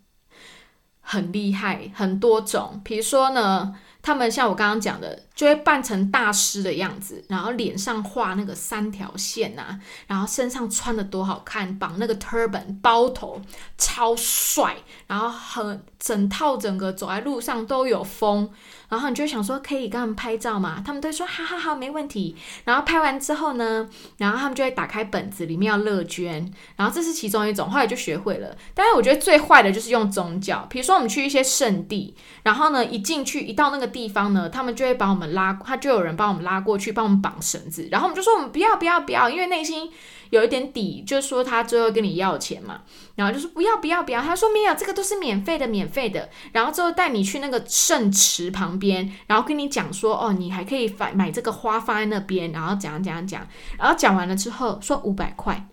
[1.00, 3.74] 很厉害，很多种，比如说呢。
[4.02, 13.40] 他们像我刚刚讲的，就会扮成大师的样子，然后脸上画那个三条线呐，然后身上穿的多好看，绑那个 turban 包头，
[13.78, 18.50] 超帅，然后很整套整个走在路上都有风，
[18.88, 20.82] 然后你就想说可以跟他们拍照吗？
[20.84, 22.34] 他们都说好好好，没问题。
[22.64, 28.56] 然后拍完之后呢，然后他们就会打开本子，里面要乐捐，然后这是其中一种，后来就学会了。
[28.74, 39.88] 但是我觉得最坏的就是用宗教，比如说我们去一些圣地，然后呢一进去一到那个地方呢，他们就会把我们拉，他就有人帮我们拉过去，帮我们绑绳子，然后我们就说我们不要不要不要，因为内心。
[40.32, 42.80] 有一点底，就是说他最后跟你要钱嘛，
[43.16, 53.46] 然后就说不要不要不要，他说没有，这个都是免费的免费的，然后之后带你去那个圣池旁边，然后跟你讲说哦，你还可以买买这个花放在那边，然后讲讲讲，
[53.78, 55.68] 然后讲完了之后说五百块，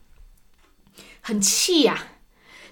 [1.22, 1.98] 很气呀，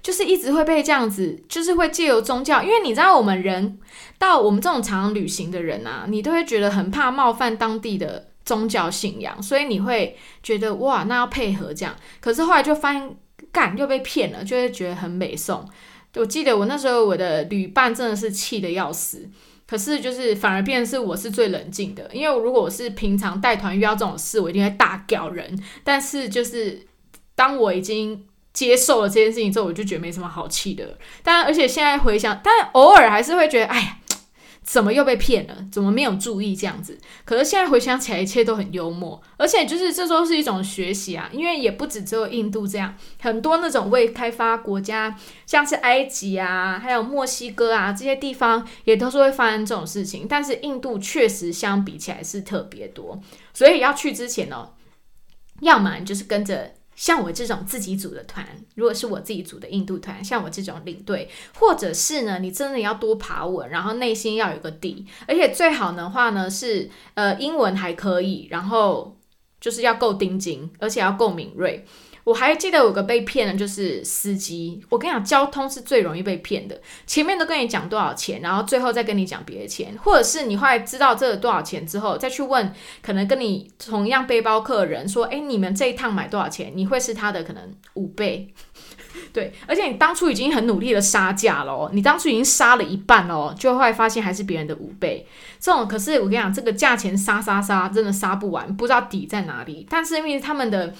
[0.02, 3.80] 就是一直会被这样子，就是会借由宗教，因为你知道我们人
[4.19, 8.32] 到我们这种常旅行的人啊，你都会觉得很怕冒犯当地的。
[8.47, 11.93] 宗教信仰，所以你会觉得哇，那要配合这样。
[12.21, 13.17] 可是后来就发现，
[13.51, 15.67] 干又被骗了，就会觉得很美送。
[16.15, 19.29] 我记得我那时候我的旅伴真的是气得要死，
[19.67, 25.62] 可是就是反而变是我是最冷静的，因为如果我是平常带团遇到这种事，我一定会大屌人。
[25.83, 26.88] 但是就是
[27.36, 30.97] 当我已经接受了这件事情之后，我就觉得没什么好气的。
[31.21, 33.97] 但而且现在回想，但偶尔还是会觉得，哎呀。
[34.67, 35.65] 怎么又被骗了？
[35.71, 36.99] 怎么没有注意这样子？
[37.23, 41.30] 可是现在回想起来，一切都很幽默，而且就是这都是一种学习啊。
[41.32, 50.27] 因为也不止只有印度这样，很多那种未开发国家，像是埃及啊，还有墨西哥啊这些地方，也都是会发生这种事情。
[50.27, 53.21] 但是印度确实相比起来是特别多，
[53.53, 54.71] 所以要去之前呢，
[55.62, 56.73] 要么就是跟着。
[56.97, 69.15] 像我这种自己组的团，如果是我自己组的印度团，像我这种领队，或者是呢，你真的要多爬稳，然后内心要有个底，而且最好的话呢是，呃，英文还可以，然后
[69.62, 71.86] 就是要够钉紧，而且要够敏锐。
[72.28, 74.84] 我还记得有个被骗的，就是司机。
[74.90, 76.78] 我跟你讲，交通是最容易被骗的。
[77.06, 88.54] 前面都跟你讲多少钱，然后最后再跟你讲别的钱，或者是你后来知道这多少钱之后，再去问可能跟你同样背包客人说：“哎，你们这一趟买多少钱？”你会是他的可能五倍。
[89.32, 95.26] 对，而且你当初已经很努力的杀价了，你当初已经杀了一半了，就后来发现还是别人的五倍。
[95.62, 99.88] 这种可是我跟你讲，这个价钱杀杀杀，真的杀不完，不知道底在哪里。
[99.90, 100.94] 但是因为他们的。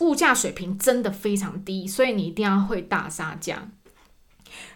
[0.00, 3.70] 物价水平真的非常低，所以你一定要会大杀价。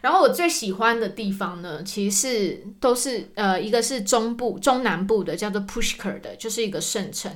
[0.01, 7.31] 然后我最喜欢的地方呢，其实都是呃，一个是中部、中南部的，叫做 Pushkar 的，就是一个圣城。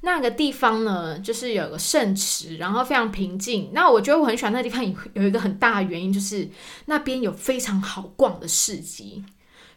[0.00, 3.70] 那个地方呢，就是有个圣池，然后非常平静。
[3.72, 6.48] 那我觉得我很喜欢那地方，有一个很大的原因就是
[6.86, 9.24] 那边有非常好逛的市集，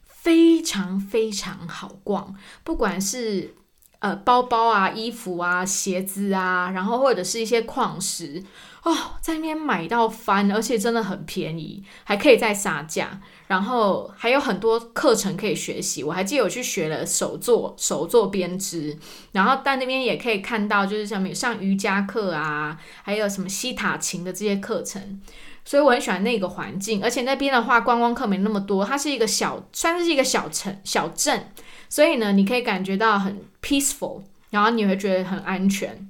[0.03, 3.55] 非常非常好逛，不管是。
[4.01, 8.43] 呃，包包啊，衣服啊，鞋子啊，然后或者是一些矿石
[8.81, 16.03] 哦，在那边买到翻，而且真的很便宜，还可以再杀价，然后还有很多课程可以学习。
[16.03, 18.97] 我还记得我去学了手作，手作编织，
[19.33, 25.21] 然后在那边也可以看到，就是像面上瑜伽课啊，还有什么西塔琴的这些课程，
[25.63, 27.03] 所以我很喜欢那个环境。
[27.03, 31.51] 而且那边的话，观光客没那么多，它是一个小，算是一个小城小镇。
[31.91, 36.09] 所以呢，你可以感觉到很 peaceful，然后你会觉得很安全。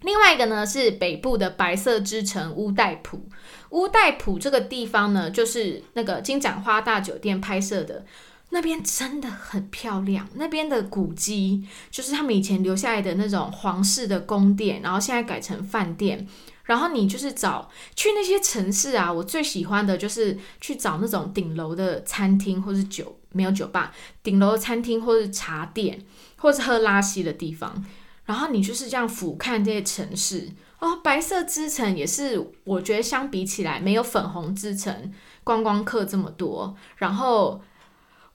[0.00, 3.28] 另外一个呢是北部的白色之城乌代普。
[3.70, 8.06] 乌代普这个地方呢，就是那个金盏花大酒店拍摄的，
[8.48, 10.26] 那边真的很漂亮。
[10.36, 16.26] 那边的古迹就是他们以前留下来的那种皇室的宫殿，然后现在改成饭店。
[16.64, 23.17] 然后你就是找去那些城市啊，我最喜欢的就是去找那种顶楼的餐厅或是酒。
[23.32, 26.04] 没有酒吧，顶楼的餐厅或是茶店，
[26.36, 27.84] 或是喝拉稀的地方。
[28.24, 30.96] 然后你就是这样俯瞰这些城市哦。
[31.02, 35.12] 白色之城也是，我觉得相比起来没有粉红之城
[35.42, 36.76] 观光客这么多。
[36.96, 37.62] 然后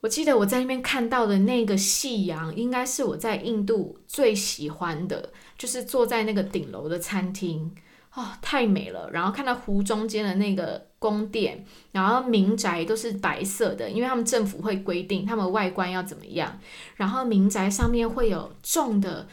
[0.01, 7.75] 我记得我在那边看到的那个夕阳，应该是我在印度最喜欢的，就是坐在那个顶楼的餐厅。
[8.15, 9.09] 哦，太美了！
[9.11, 16.57] 然后看到湖中间的那个宫殿，然后民宅都是白色的，因为他们政府会规定他们外观要怎么样。
[16.95, 19.27] 然后民宅上面会有种的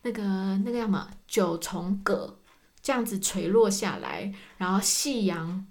[0.00, 0.22] 那个
[0.64, 2.38] 那个叫什么九重葛，
[2.80, 5.66] 这样子垂落下来，然后夕阳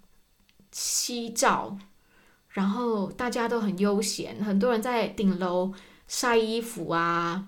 [0.72, 1.76] 夕照，
[2.50, 5.74] 然后大家都很悠闲，很多人在顶楼
[6.08, 7.48] 晒衣服啊，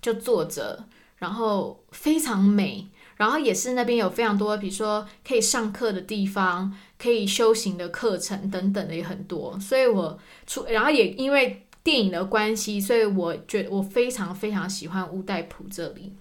[0.00, 0.86] 就坐着，
[1.16, 2.88] 然后非常美。
[3.16, 9.58] 然后也是那边有非常多，比如说可以上课的地方，可以修行的课程等等的也很多。
[9.60, 16.12] 所以我出，然后也因为电影的关系，所以我觉得我非常非常喜欢乌代普这里。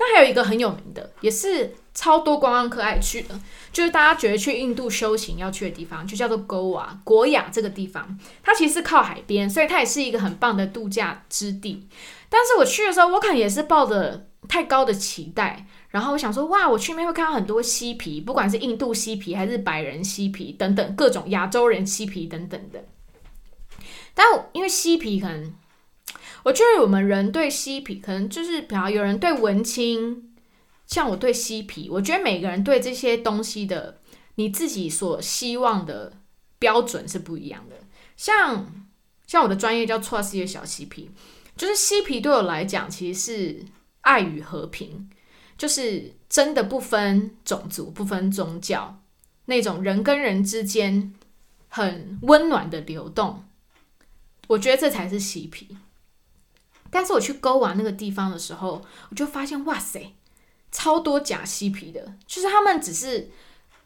[0.00, 3.40] 那还有一个很有名的，也是超多观光客爱去的，
[3.72, 8.16] 就是大家觉得去印度修行要去的地方，就叫做 Goa 国雅这个地方。
[8.44, 11.88] 它其实靠海边，所以它也是一个很棒的度假之地。
[12.28, 22.84] 但是我去的时候，我可能也是抱着太高的期待，然后我想说，哇，我去那边会看到很多嬉皮，不管是印度嬉皮还是白人嬉皮等等各种亚洲人嬉皮等等的。
[24.14, 25.54] 但因为嬉皮可能。
[26.44, 30.30] 我觉得我们人对嬉皮可能就是，比方有人对文青，
[30.86, 34.00] 像我对嬉皮，我觉得每个人对这些东西的
[34.36, 36.12] 你自己所希望的
[36.58, 37.76] 标准是不一样的。
[38.16, 38.72] 像
[39.26, 41.10] 像我的专业叫错世界小嬉皮，
[41.56, 43.64] 就是嬉皮对我来讲其实是
[44.08, 45.10] 爱与和平，
[45.58, 49.02] 就是真的不分种族、不分宗教，
[49.44, 51.12] 那种人跟人之间
[51.68, 53.44] 很温暖的流动。
[54.46, 55.76] 我觉得这才是嬉皮。
[56.90, 60.14] 但是我去勾完那个地方的时候，我就发现哇塞，
[60.72, 63.28] 超多假嬉皮的，就是他们只是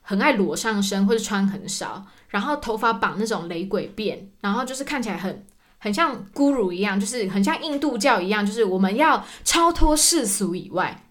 [0.03, 5.45] 很爱裸上身或者穿很少，然后头发绑那种雷鬼辫，然后就是看起来很
[5.83, 11.05] 很像咕噜一样，就是很像印度教一样，就是我们要超脱世俗以外，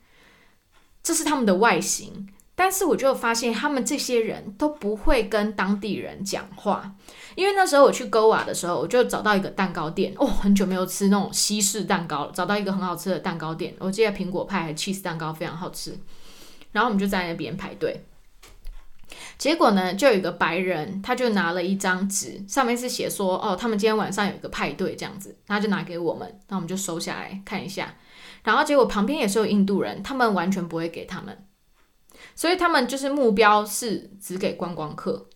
[1.03, 2.29] 这是他们的外形。
[2.55, 6.95] 但是我就发现，他们这些人都不会跟当地人讲话，
[7.35, 15.97] 因为那时候我去勾瓦的时候，我就找到一个蛋糕店，哦，很久没有吃那种西式蛋糕了，找到一个很好吃的蛋糕店，我记得苹果派还 cheese 蛋糕非常好吃，
[16.71, 18.05] 然后我们就在那边排队，
[19.41, 27.95] 结果呢，就有一个白人，他就拿了一张纸，上面是写说，哦，他们今天晚上有一个派对这样子，他就拿给我们，那我们就收下来看一下，
[28.43, 31.35] 然后结果旁边也是有印度人，他们完全不会给他们。
[32.35, 35.27] 所以他们就是目标是只给观光客，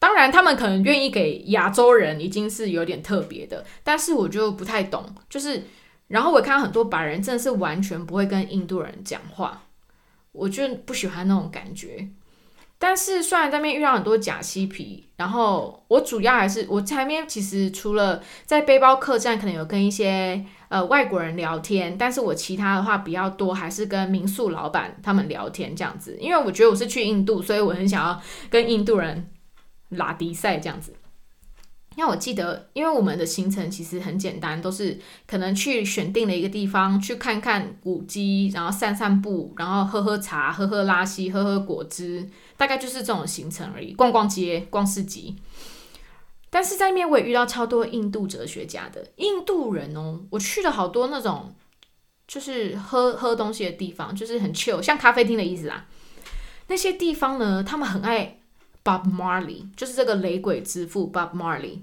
[0.00, 5.62] 当然他们可能愿意给亚洲人已经是有点特别的，但是我就不太懂，就是
[6.08, 9.62] 然后我看到很多白人真的是完全不会跟印度人讲话，
[10.32, 12.08] 我就不喜欢那种感觉。
[12.82, 29.30] 但是虽然在那边遇到很多假嬉皮，然后我主要还是我前面其实除了在背包客栈可能有跟一些呃外国人聊天，但是我其他的话比较多还是跟民宿老板他们聊天这样子，因为我觉得我是去印度，所以我很想要跟印度人
[29.90, 30.92] 拉迪赛这样子。
[31.96, 43.92] 那我记得，因为我们的行程其实很简单，都是可能去选定了一个地方去看看古迹，然后散散步，然后喝喝茶、喝喝拉稀、喝喝果汁，大概就是这种行程而已。
[43.92, 45.36] 逛逛街、逛市集。
[46.48, 51.54] 但是在那边我也遇到超多印度哲学家的印度人哦，我去了好多那种
[52.26, 55.86] 就是喝喝东西的地方，就是很 chill，像咖啡厅的意思啦。
[56.68, 58.38] 那些地方呢，他们很爱。
[58.84, 61.78] Bob Marley 就是这个雷鬼之父 Bob Marley，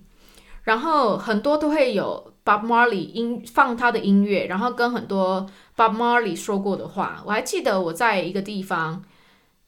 [0.63, 7.23] 然后很多都会有 Bob Marley 音放他的音乐，然后跟很多 Bob Marley 说过的话。
[7.25, 9.01] 我还记得我在一个地方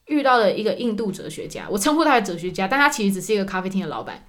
[0.06, 4.24] 遇到了一个印度哲学家，我称呼他是哲学家，但他其实只是一个咖啡厅的老板。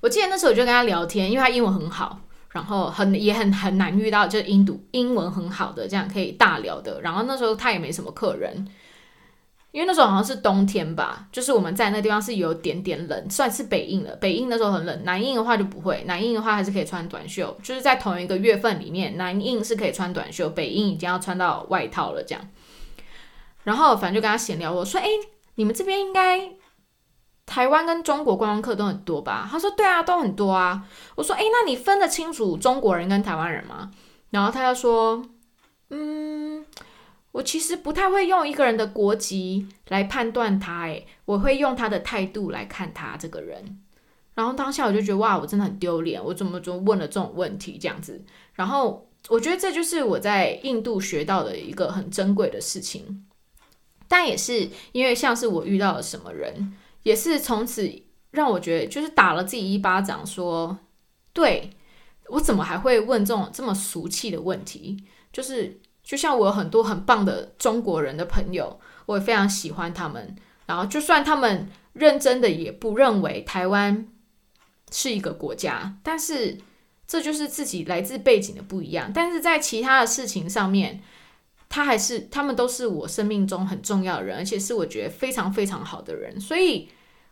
[0.00, 2.20] 我记得那时候我就跟他聊天，因为他英文很好，
[2.50, 7.00] 然后很也很很难遇到就是印度英文很好的这样可以大聊的。
[7.02, 8.66] 然后那时候他也没什么客人。
[9.74, 14.14] 因为那时候好像是冬天吧，就是我们在那地方是有点点冷，算是北印了。
[14.20, 16.04] 北印那时候很冷，南印的话就不会。
[16.06, 22.48] 南印的话还是可以穿短袖，就是在同一个月份里面，南印是可以穿短袖，北印已经要穿到外套了这样。
[23.64, 25.08] 然后反正就跟他闲聊，我说：“哎，
[25.56, 26.52] 你们这边应该
[27.44, 30.84] 台湾跟中国观光客都很多吧？”他说：“对啊，都很多啊。”
[31.16, 33.90] 我说：“哎，那你分得清楚中国人跟台湾人吗？”
[34.30, 35.20] 然后他就说
[35.90, 36.53] ：“嗯。”
[37.34, 43.80] 我其实不太会用一个人的国籍来判断他，诶，我会用他的态度来看他这个人。
[44.34, 48.24] 然后当下我就觉得，哇，我真的很丢脸，我怎么就问了这种问题这样子？
[48.52, 53.26] 然后我觉得这就是我在印度学到的一个很珍贵的事情。
[54.06, 57.90] 但也是因为像是我遇到了什么人，也是从此
[58.30, 60.78] 让我觉得，就是打了自己一巴掌，说，
[61.32, 61.70] 对
[62.28, 65.02] 我怎么还会问这种这么俗气的问题？
[65.32, 65.80] 就是。
[66.04, 70.36] 就像我有很多很棒的中国人的朋友，我也非常喜欢他们。
[70.66, 74.06] 然后，就算他们认真的也不认为台湾
[74.90, 76.58] 是一个国家，但是
[77.06, 79.10] 这就是自己来自背景的不一样。
[79.14, 81.02] 但是在其他的事情上面，
[81.68, 86.40] 他还是他们都是我生命中很重要的人，而且是我觉得非常非常好的人。
[86.40, 86.88] 所以，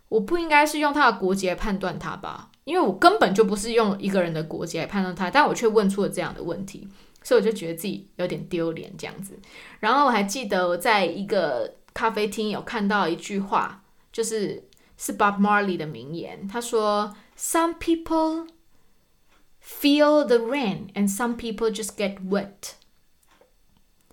[0.09, 2.51] 我不应该是用他的国籍来判断他吧？
[2.65, 6.87] 因为我根本就不是用一个人的国籍来判断他，但我却问出了这样的问题。
[7.23, 9.39] 所以我就觉得自己有点丢脸这样子，
[9.81, 18.49] 然后我还记得我在一个咖啡厅有看到一句话，就是是 Bob Marley 的名言，他说：“Some people
[19.63, 22.75] feel the rain and some people just get wet。”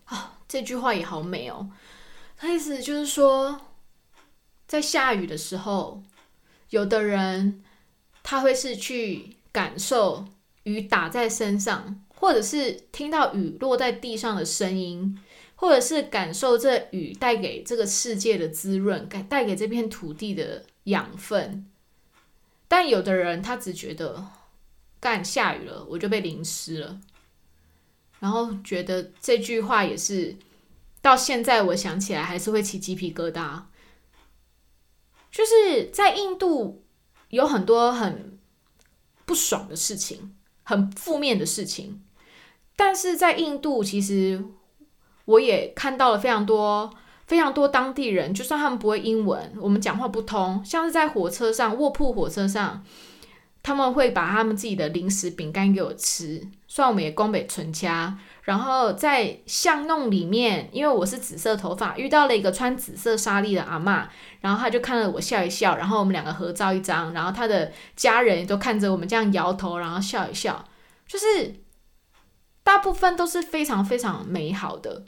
[0.05, 1.69] 啊，这句话也好美哦。
[2.37, 3.61] 他意思就是说，
[4.65, 6.03] 在下雨的时候，
[6.69, 7.63] 有的人
[8.23, 10.25] 他会是去感受
[10.63, 15.17] 雨打在身上，或者是听到雨落在地上的声音，
[15.55, 21.65] 或者是感受这雨带给这个世界的滋润，带带给这片土地的养分。
[22.67, 24.27] 但有的人他只觉得，
[24.99, 26.99] 干下雨了，我就被淋湿了，
[28.19, 30.35] 然后觉得这句话也是。
[31.01, 33.61] 到现在我想起来还是会起鸡皮疙瘩，
[35.31, 36.83] 就是在印度
[37.29, 38.37] 有很多很
[39.25, 42.01] 不爽的事情，很负面的事情，
[42.79, 44.41] 但是在印度其实
[45.25, 46.89] 我也看到了非常多
[47.27, 52.81] 非常多当地人，就算他们不会英文，我们讲话不通，像是在火车上卧铺火车上。
[53.61, 58.17] 他们会把他们自己的零食饼干给我吃，虽然我们也光北纯家。
[58.43, 64.07] 然后在巷弄里面，因为我是紫色头发，遇到了一个穿紫色纱丽的阿妈，
[64.39, 70.63] 然后他就看了我笑一笑，然后我们两个合照一张，然后他的家人都看着我们这样摇头，然后笑一笑，
[71.05, 71.53] 就是
[72.69, 75.03] 大部分都是非常非常美好的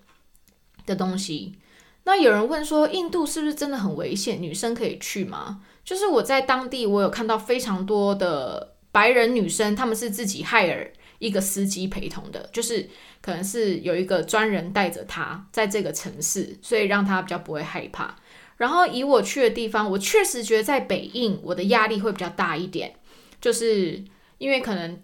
[0.88, 1.60] 的东西。
[2.06, 4.42] 那有人问说，印度是不是真的很危险？
[4.42, 5.62] 女生可以去吗？
[5.84, 12.90] 就是我在当地，我有看到非常多的白人女生，她们是自己害尔一个司机陪同的，就是
[13.22, 18.16] 可能是有一个专人带着她在这个城市，所以让她比较不会害怕。
[18.58, 22.96] 然后以我去的地方，我确实觉得在北印，我的压力会比较大一点，
[23.40, 24.04] 就是
[24.40, 25.00] 因为可能。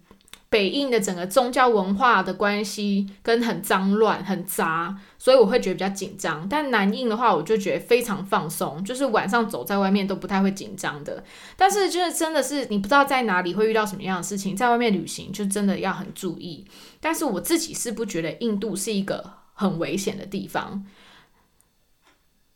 [0.49, 6.47] 北印的整个宗教文化的关系跟很脏乱、很杂，所以我会觉得比较紧张。
[6.47, 11.21] 但南印的话，我就觉得非常放松，就是晚上走在外面都不太会紧张的。
[11.57, 16.65] 但是就是真的是你不知道在哪里会遇到什么样的事情，在外面旅行就真的要很注意。
[17.01, 20.85] 但是我自己是不觉得印度是一个很危险的地方，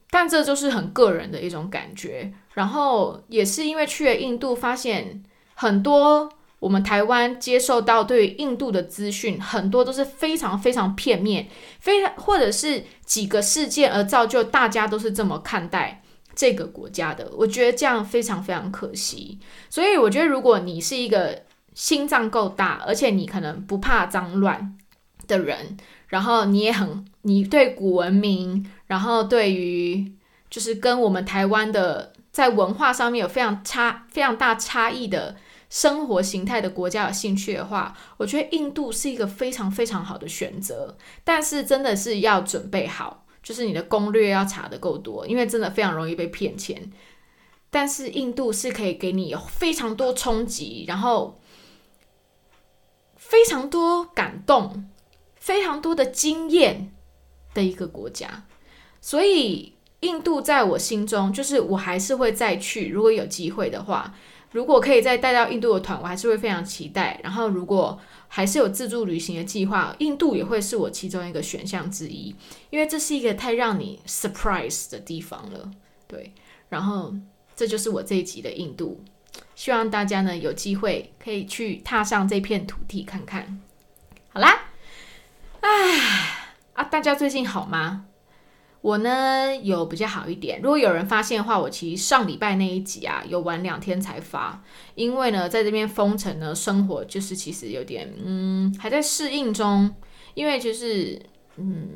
[0.09, 2.31] 但这就是很个人的一种感觉。
[2.53, 5.21] 然后也是因为去了印度，发现
[5.55, 6.31] 很多。
[6.61, 11.47] 我们台湾接受到对印度的资讯，很多都是非常非常片面，
[11.79, 16.03] 非常或者是几个事件而造就大家都是这么看待
[16.35, 17.31] 这个国家的。
[17.35, 19.39] 我觉得这样非常非常可惜。
[19.71, 21.41] 所以我觉得，如果你是一个
[21.73, 24.77] 心脏够大，而且你可能不怕脏乱
[25.25, 25.75] 的人，
[26.09, 30.13] 然后你也很你对古文明，然后对于
[30.47, 35.35] 就是跟我们台湾的在文化上面有非常差非常大差异的。
[35.71, 40.97] 生活形态的国家有兴趣的话，我觉得印度是一个非常非常好的选择。
[41.23, 46.91] 但是真的是要准备好，就是你的攻略要查的够多，因为真的非常容易被骗钱。
[47.69, 51.39] 但是印度是可以给你非常多冲击，然后
[53.15, 54.89] 非常多感动、
[55.37, 56.91] 非常多的经验
[57.53, 58.43] 的一个国家。
[58.99, 64.13] 所以印度在我心中，就是我还是会再去，如果有机会的话。
[64.51, 67.19] 如果可以再带到印度的团，我还是会非常期待。
[67.23, 72.35] 然后，如果还是有自助旅行的计划，印度也会是我其中一个选项之一，
[72.69, 75.71] 因为这是一个太让你 surprise 的地方了。
[76.07, 76.33] 对，
[76.67, 77.13] 然后
[77.55, 79.01] 这就是我这一集的印度，
[79.55, 83.61] 希望大家呢有机会可以去踏上这片土地看看。
[84.33, 84.71] 好啦，
[85.61, 85.99] 唉
[86.73, 88.05] 啊，大家最近好吗？
[88.81, 90.59] 我呢有比较好一点。
[90.61, 94.63] 如果有人发现的话，我其实上礼拜那一集啊有晚两天才发，
[94.95, 99.93] 因为呢在这边封城呢，生活就是其实有点嗯还在适应中，
[100.33, 101.21] 因为就是
[101.57, 101.89] 嗯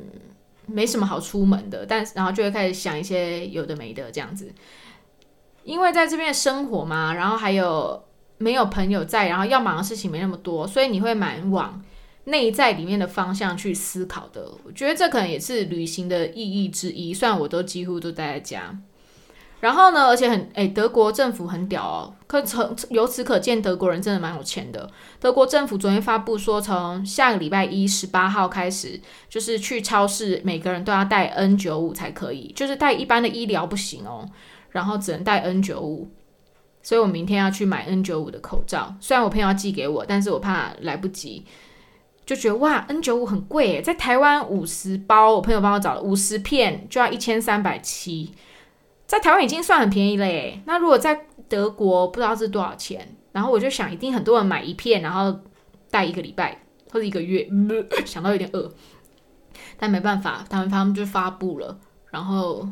[0.66, 4.54] 没什么好出门的，但然后就会开始想一些有的没的这样子，
[5.64, 8.04] 因为在这边生活嘛，然后还有
[8.38, 11.82] 没有朋友在，然后要忙的事情没那么多，所以你会蛮往。
[12.26, 17.14] 内在里面的方向去思考的，我觉得这可能也是旅行的意义之一。
[17.14, 18.78] 虽然我都几乎都待在家，
[19.60, 24.90] 然后呢，而且很诶，德国政府很屌哦，可从由此可见，德国人真的蛮有钱的。
[25.20, 34.28] 德国政府昨天发布说，从下个礼拜一十八号开始，就是去超市，每个人都要带 N 九五才可以，就是带一般的医疗不行哦，
[34.70, 36.10] 然后只能带 N 九五。
[36.82, 41.44] 所以我明天要去买 N 九五的口罩，虽然我朋友要寄给我，但是我怕来不及。
[42.26, 48.34] 就觉得哇，N 九五很贵耶，在台湾五十包，我朋友帮我找了五十片就要一千三百七，
[49.06, 50.60] 在台湾已经算很便宜了耶。
[50.66, 55.38] 那如果在德国不知道是多少钱，然后我就想，一定很多人买一片，然后
[55.88, 56.60] 带一个礼拜
[56.90, 57.48] 或者一个月，
[58.04, 58.72] 想到有点饿，
[59.78, 61.78] 但没办法，他们他们就发布了，
[62.10, 62.66] 然后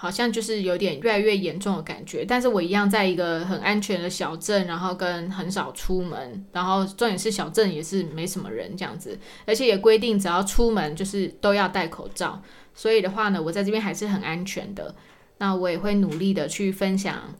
[0.00, 2.24] 好像就是有点越来越严重的感觉。
[2.24, 12.40] 但是我一样在一个很安全的小镇，然后跟很少出门，然后重点是小镇也是没什么人这样子，而且也规定只要出门就是都要戴口罩。
[12.74, 14.94] 所以的话呢，我在这边还是很安全的。
[15.38, 17.34] 那我也会努力的去分享。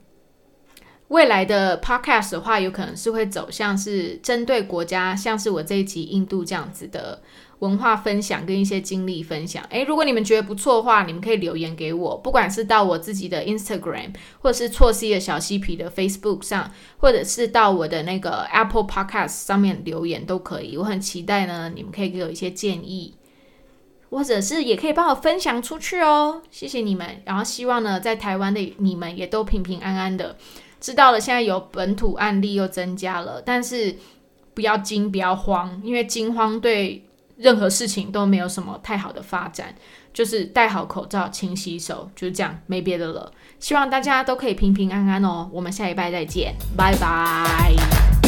[1.09, 7.19] 未来的 podcast 的话，有可能是会走向是针对国家，像是我这一集印度这样子的
[7.59, 9.63] 文化分享跟一些经历分享。
[9.71, 20.77] 诶，如果你们觉得不错的话，你们可以留言给我，不管是到我自己的 Instagram，或者是错 C 的小嬉皮的 Facebook 上，或者是到我的那个 Apple Podcast 上面留言都可以。
[20.77, 23.15] 我很期待呢，你们可以给我一些建议，
[24.11, 26.43] 或者是也可以帮我分享出去哦。
[26.51, 30.37] 谢谢你们，然后希望呢，在台湾的你们也都平平安安的。
[30.79, 33.95] 知道了，现在有本土案例又增加了，但是
[34.53, 37.03] 不要惊，不要慌，因为惊慌对
[37.37, 39.75] 任何事情都没有什么太好的发展。
[40.11, 43.31] 就是戴好口罩，勤洗手，就是这样，没别的了。
[43.59, 45.47] 希望大家都可以平平安安哦。
[45.53, 48.18] 我们下一拜再见，拜拜。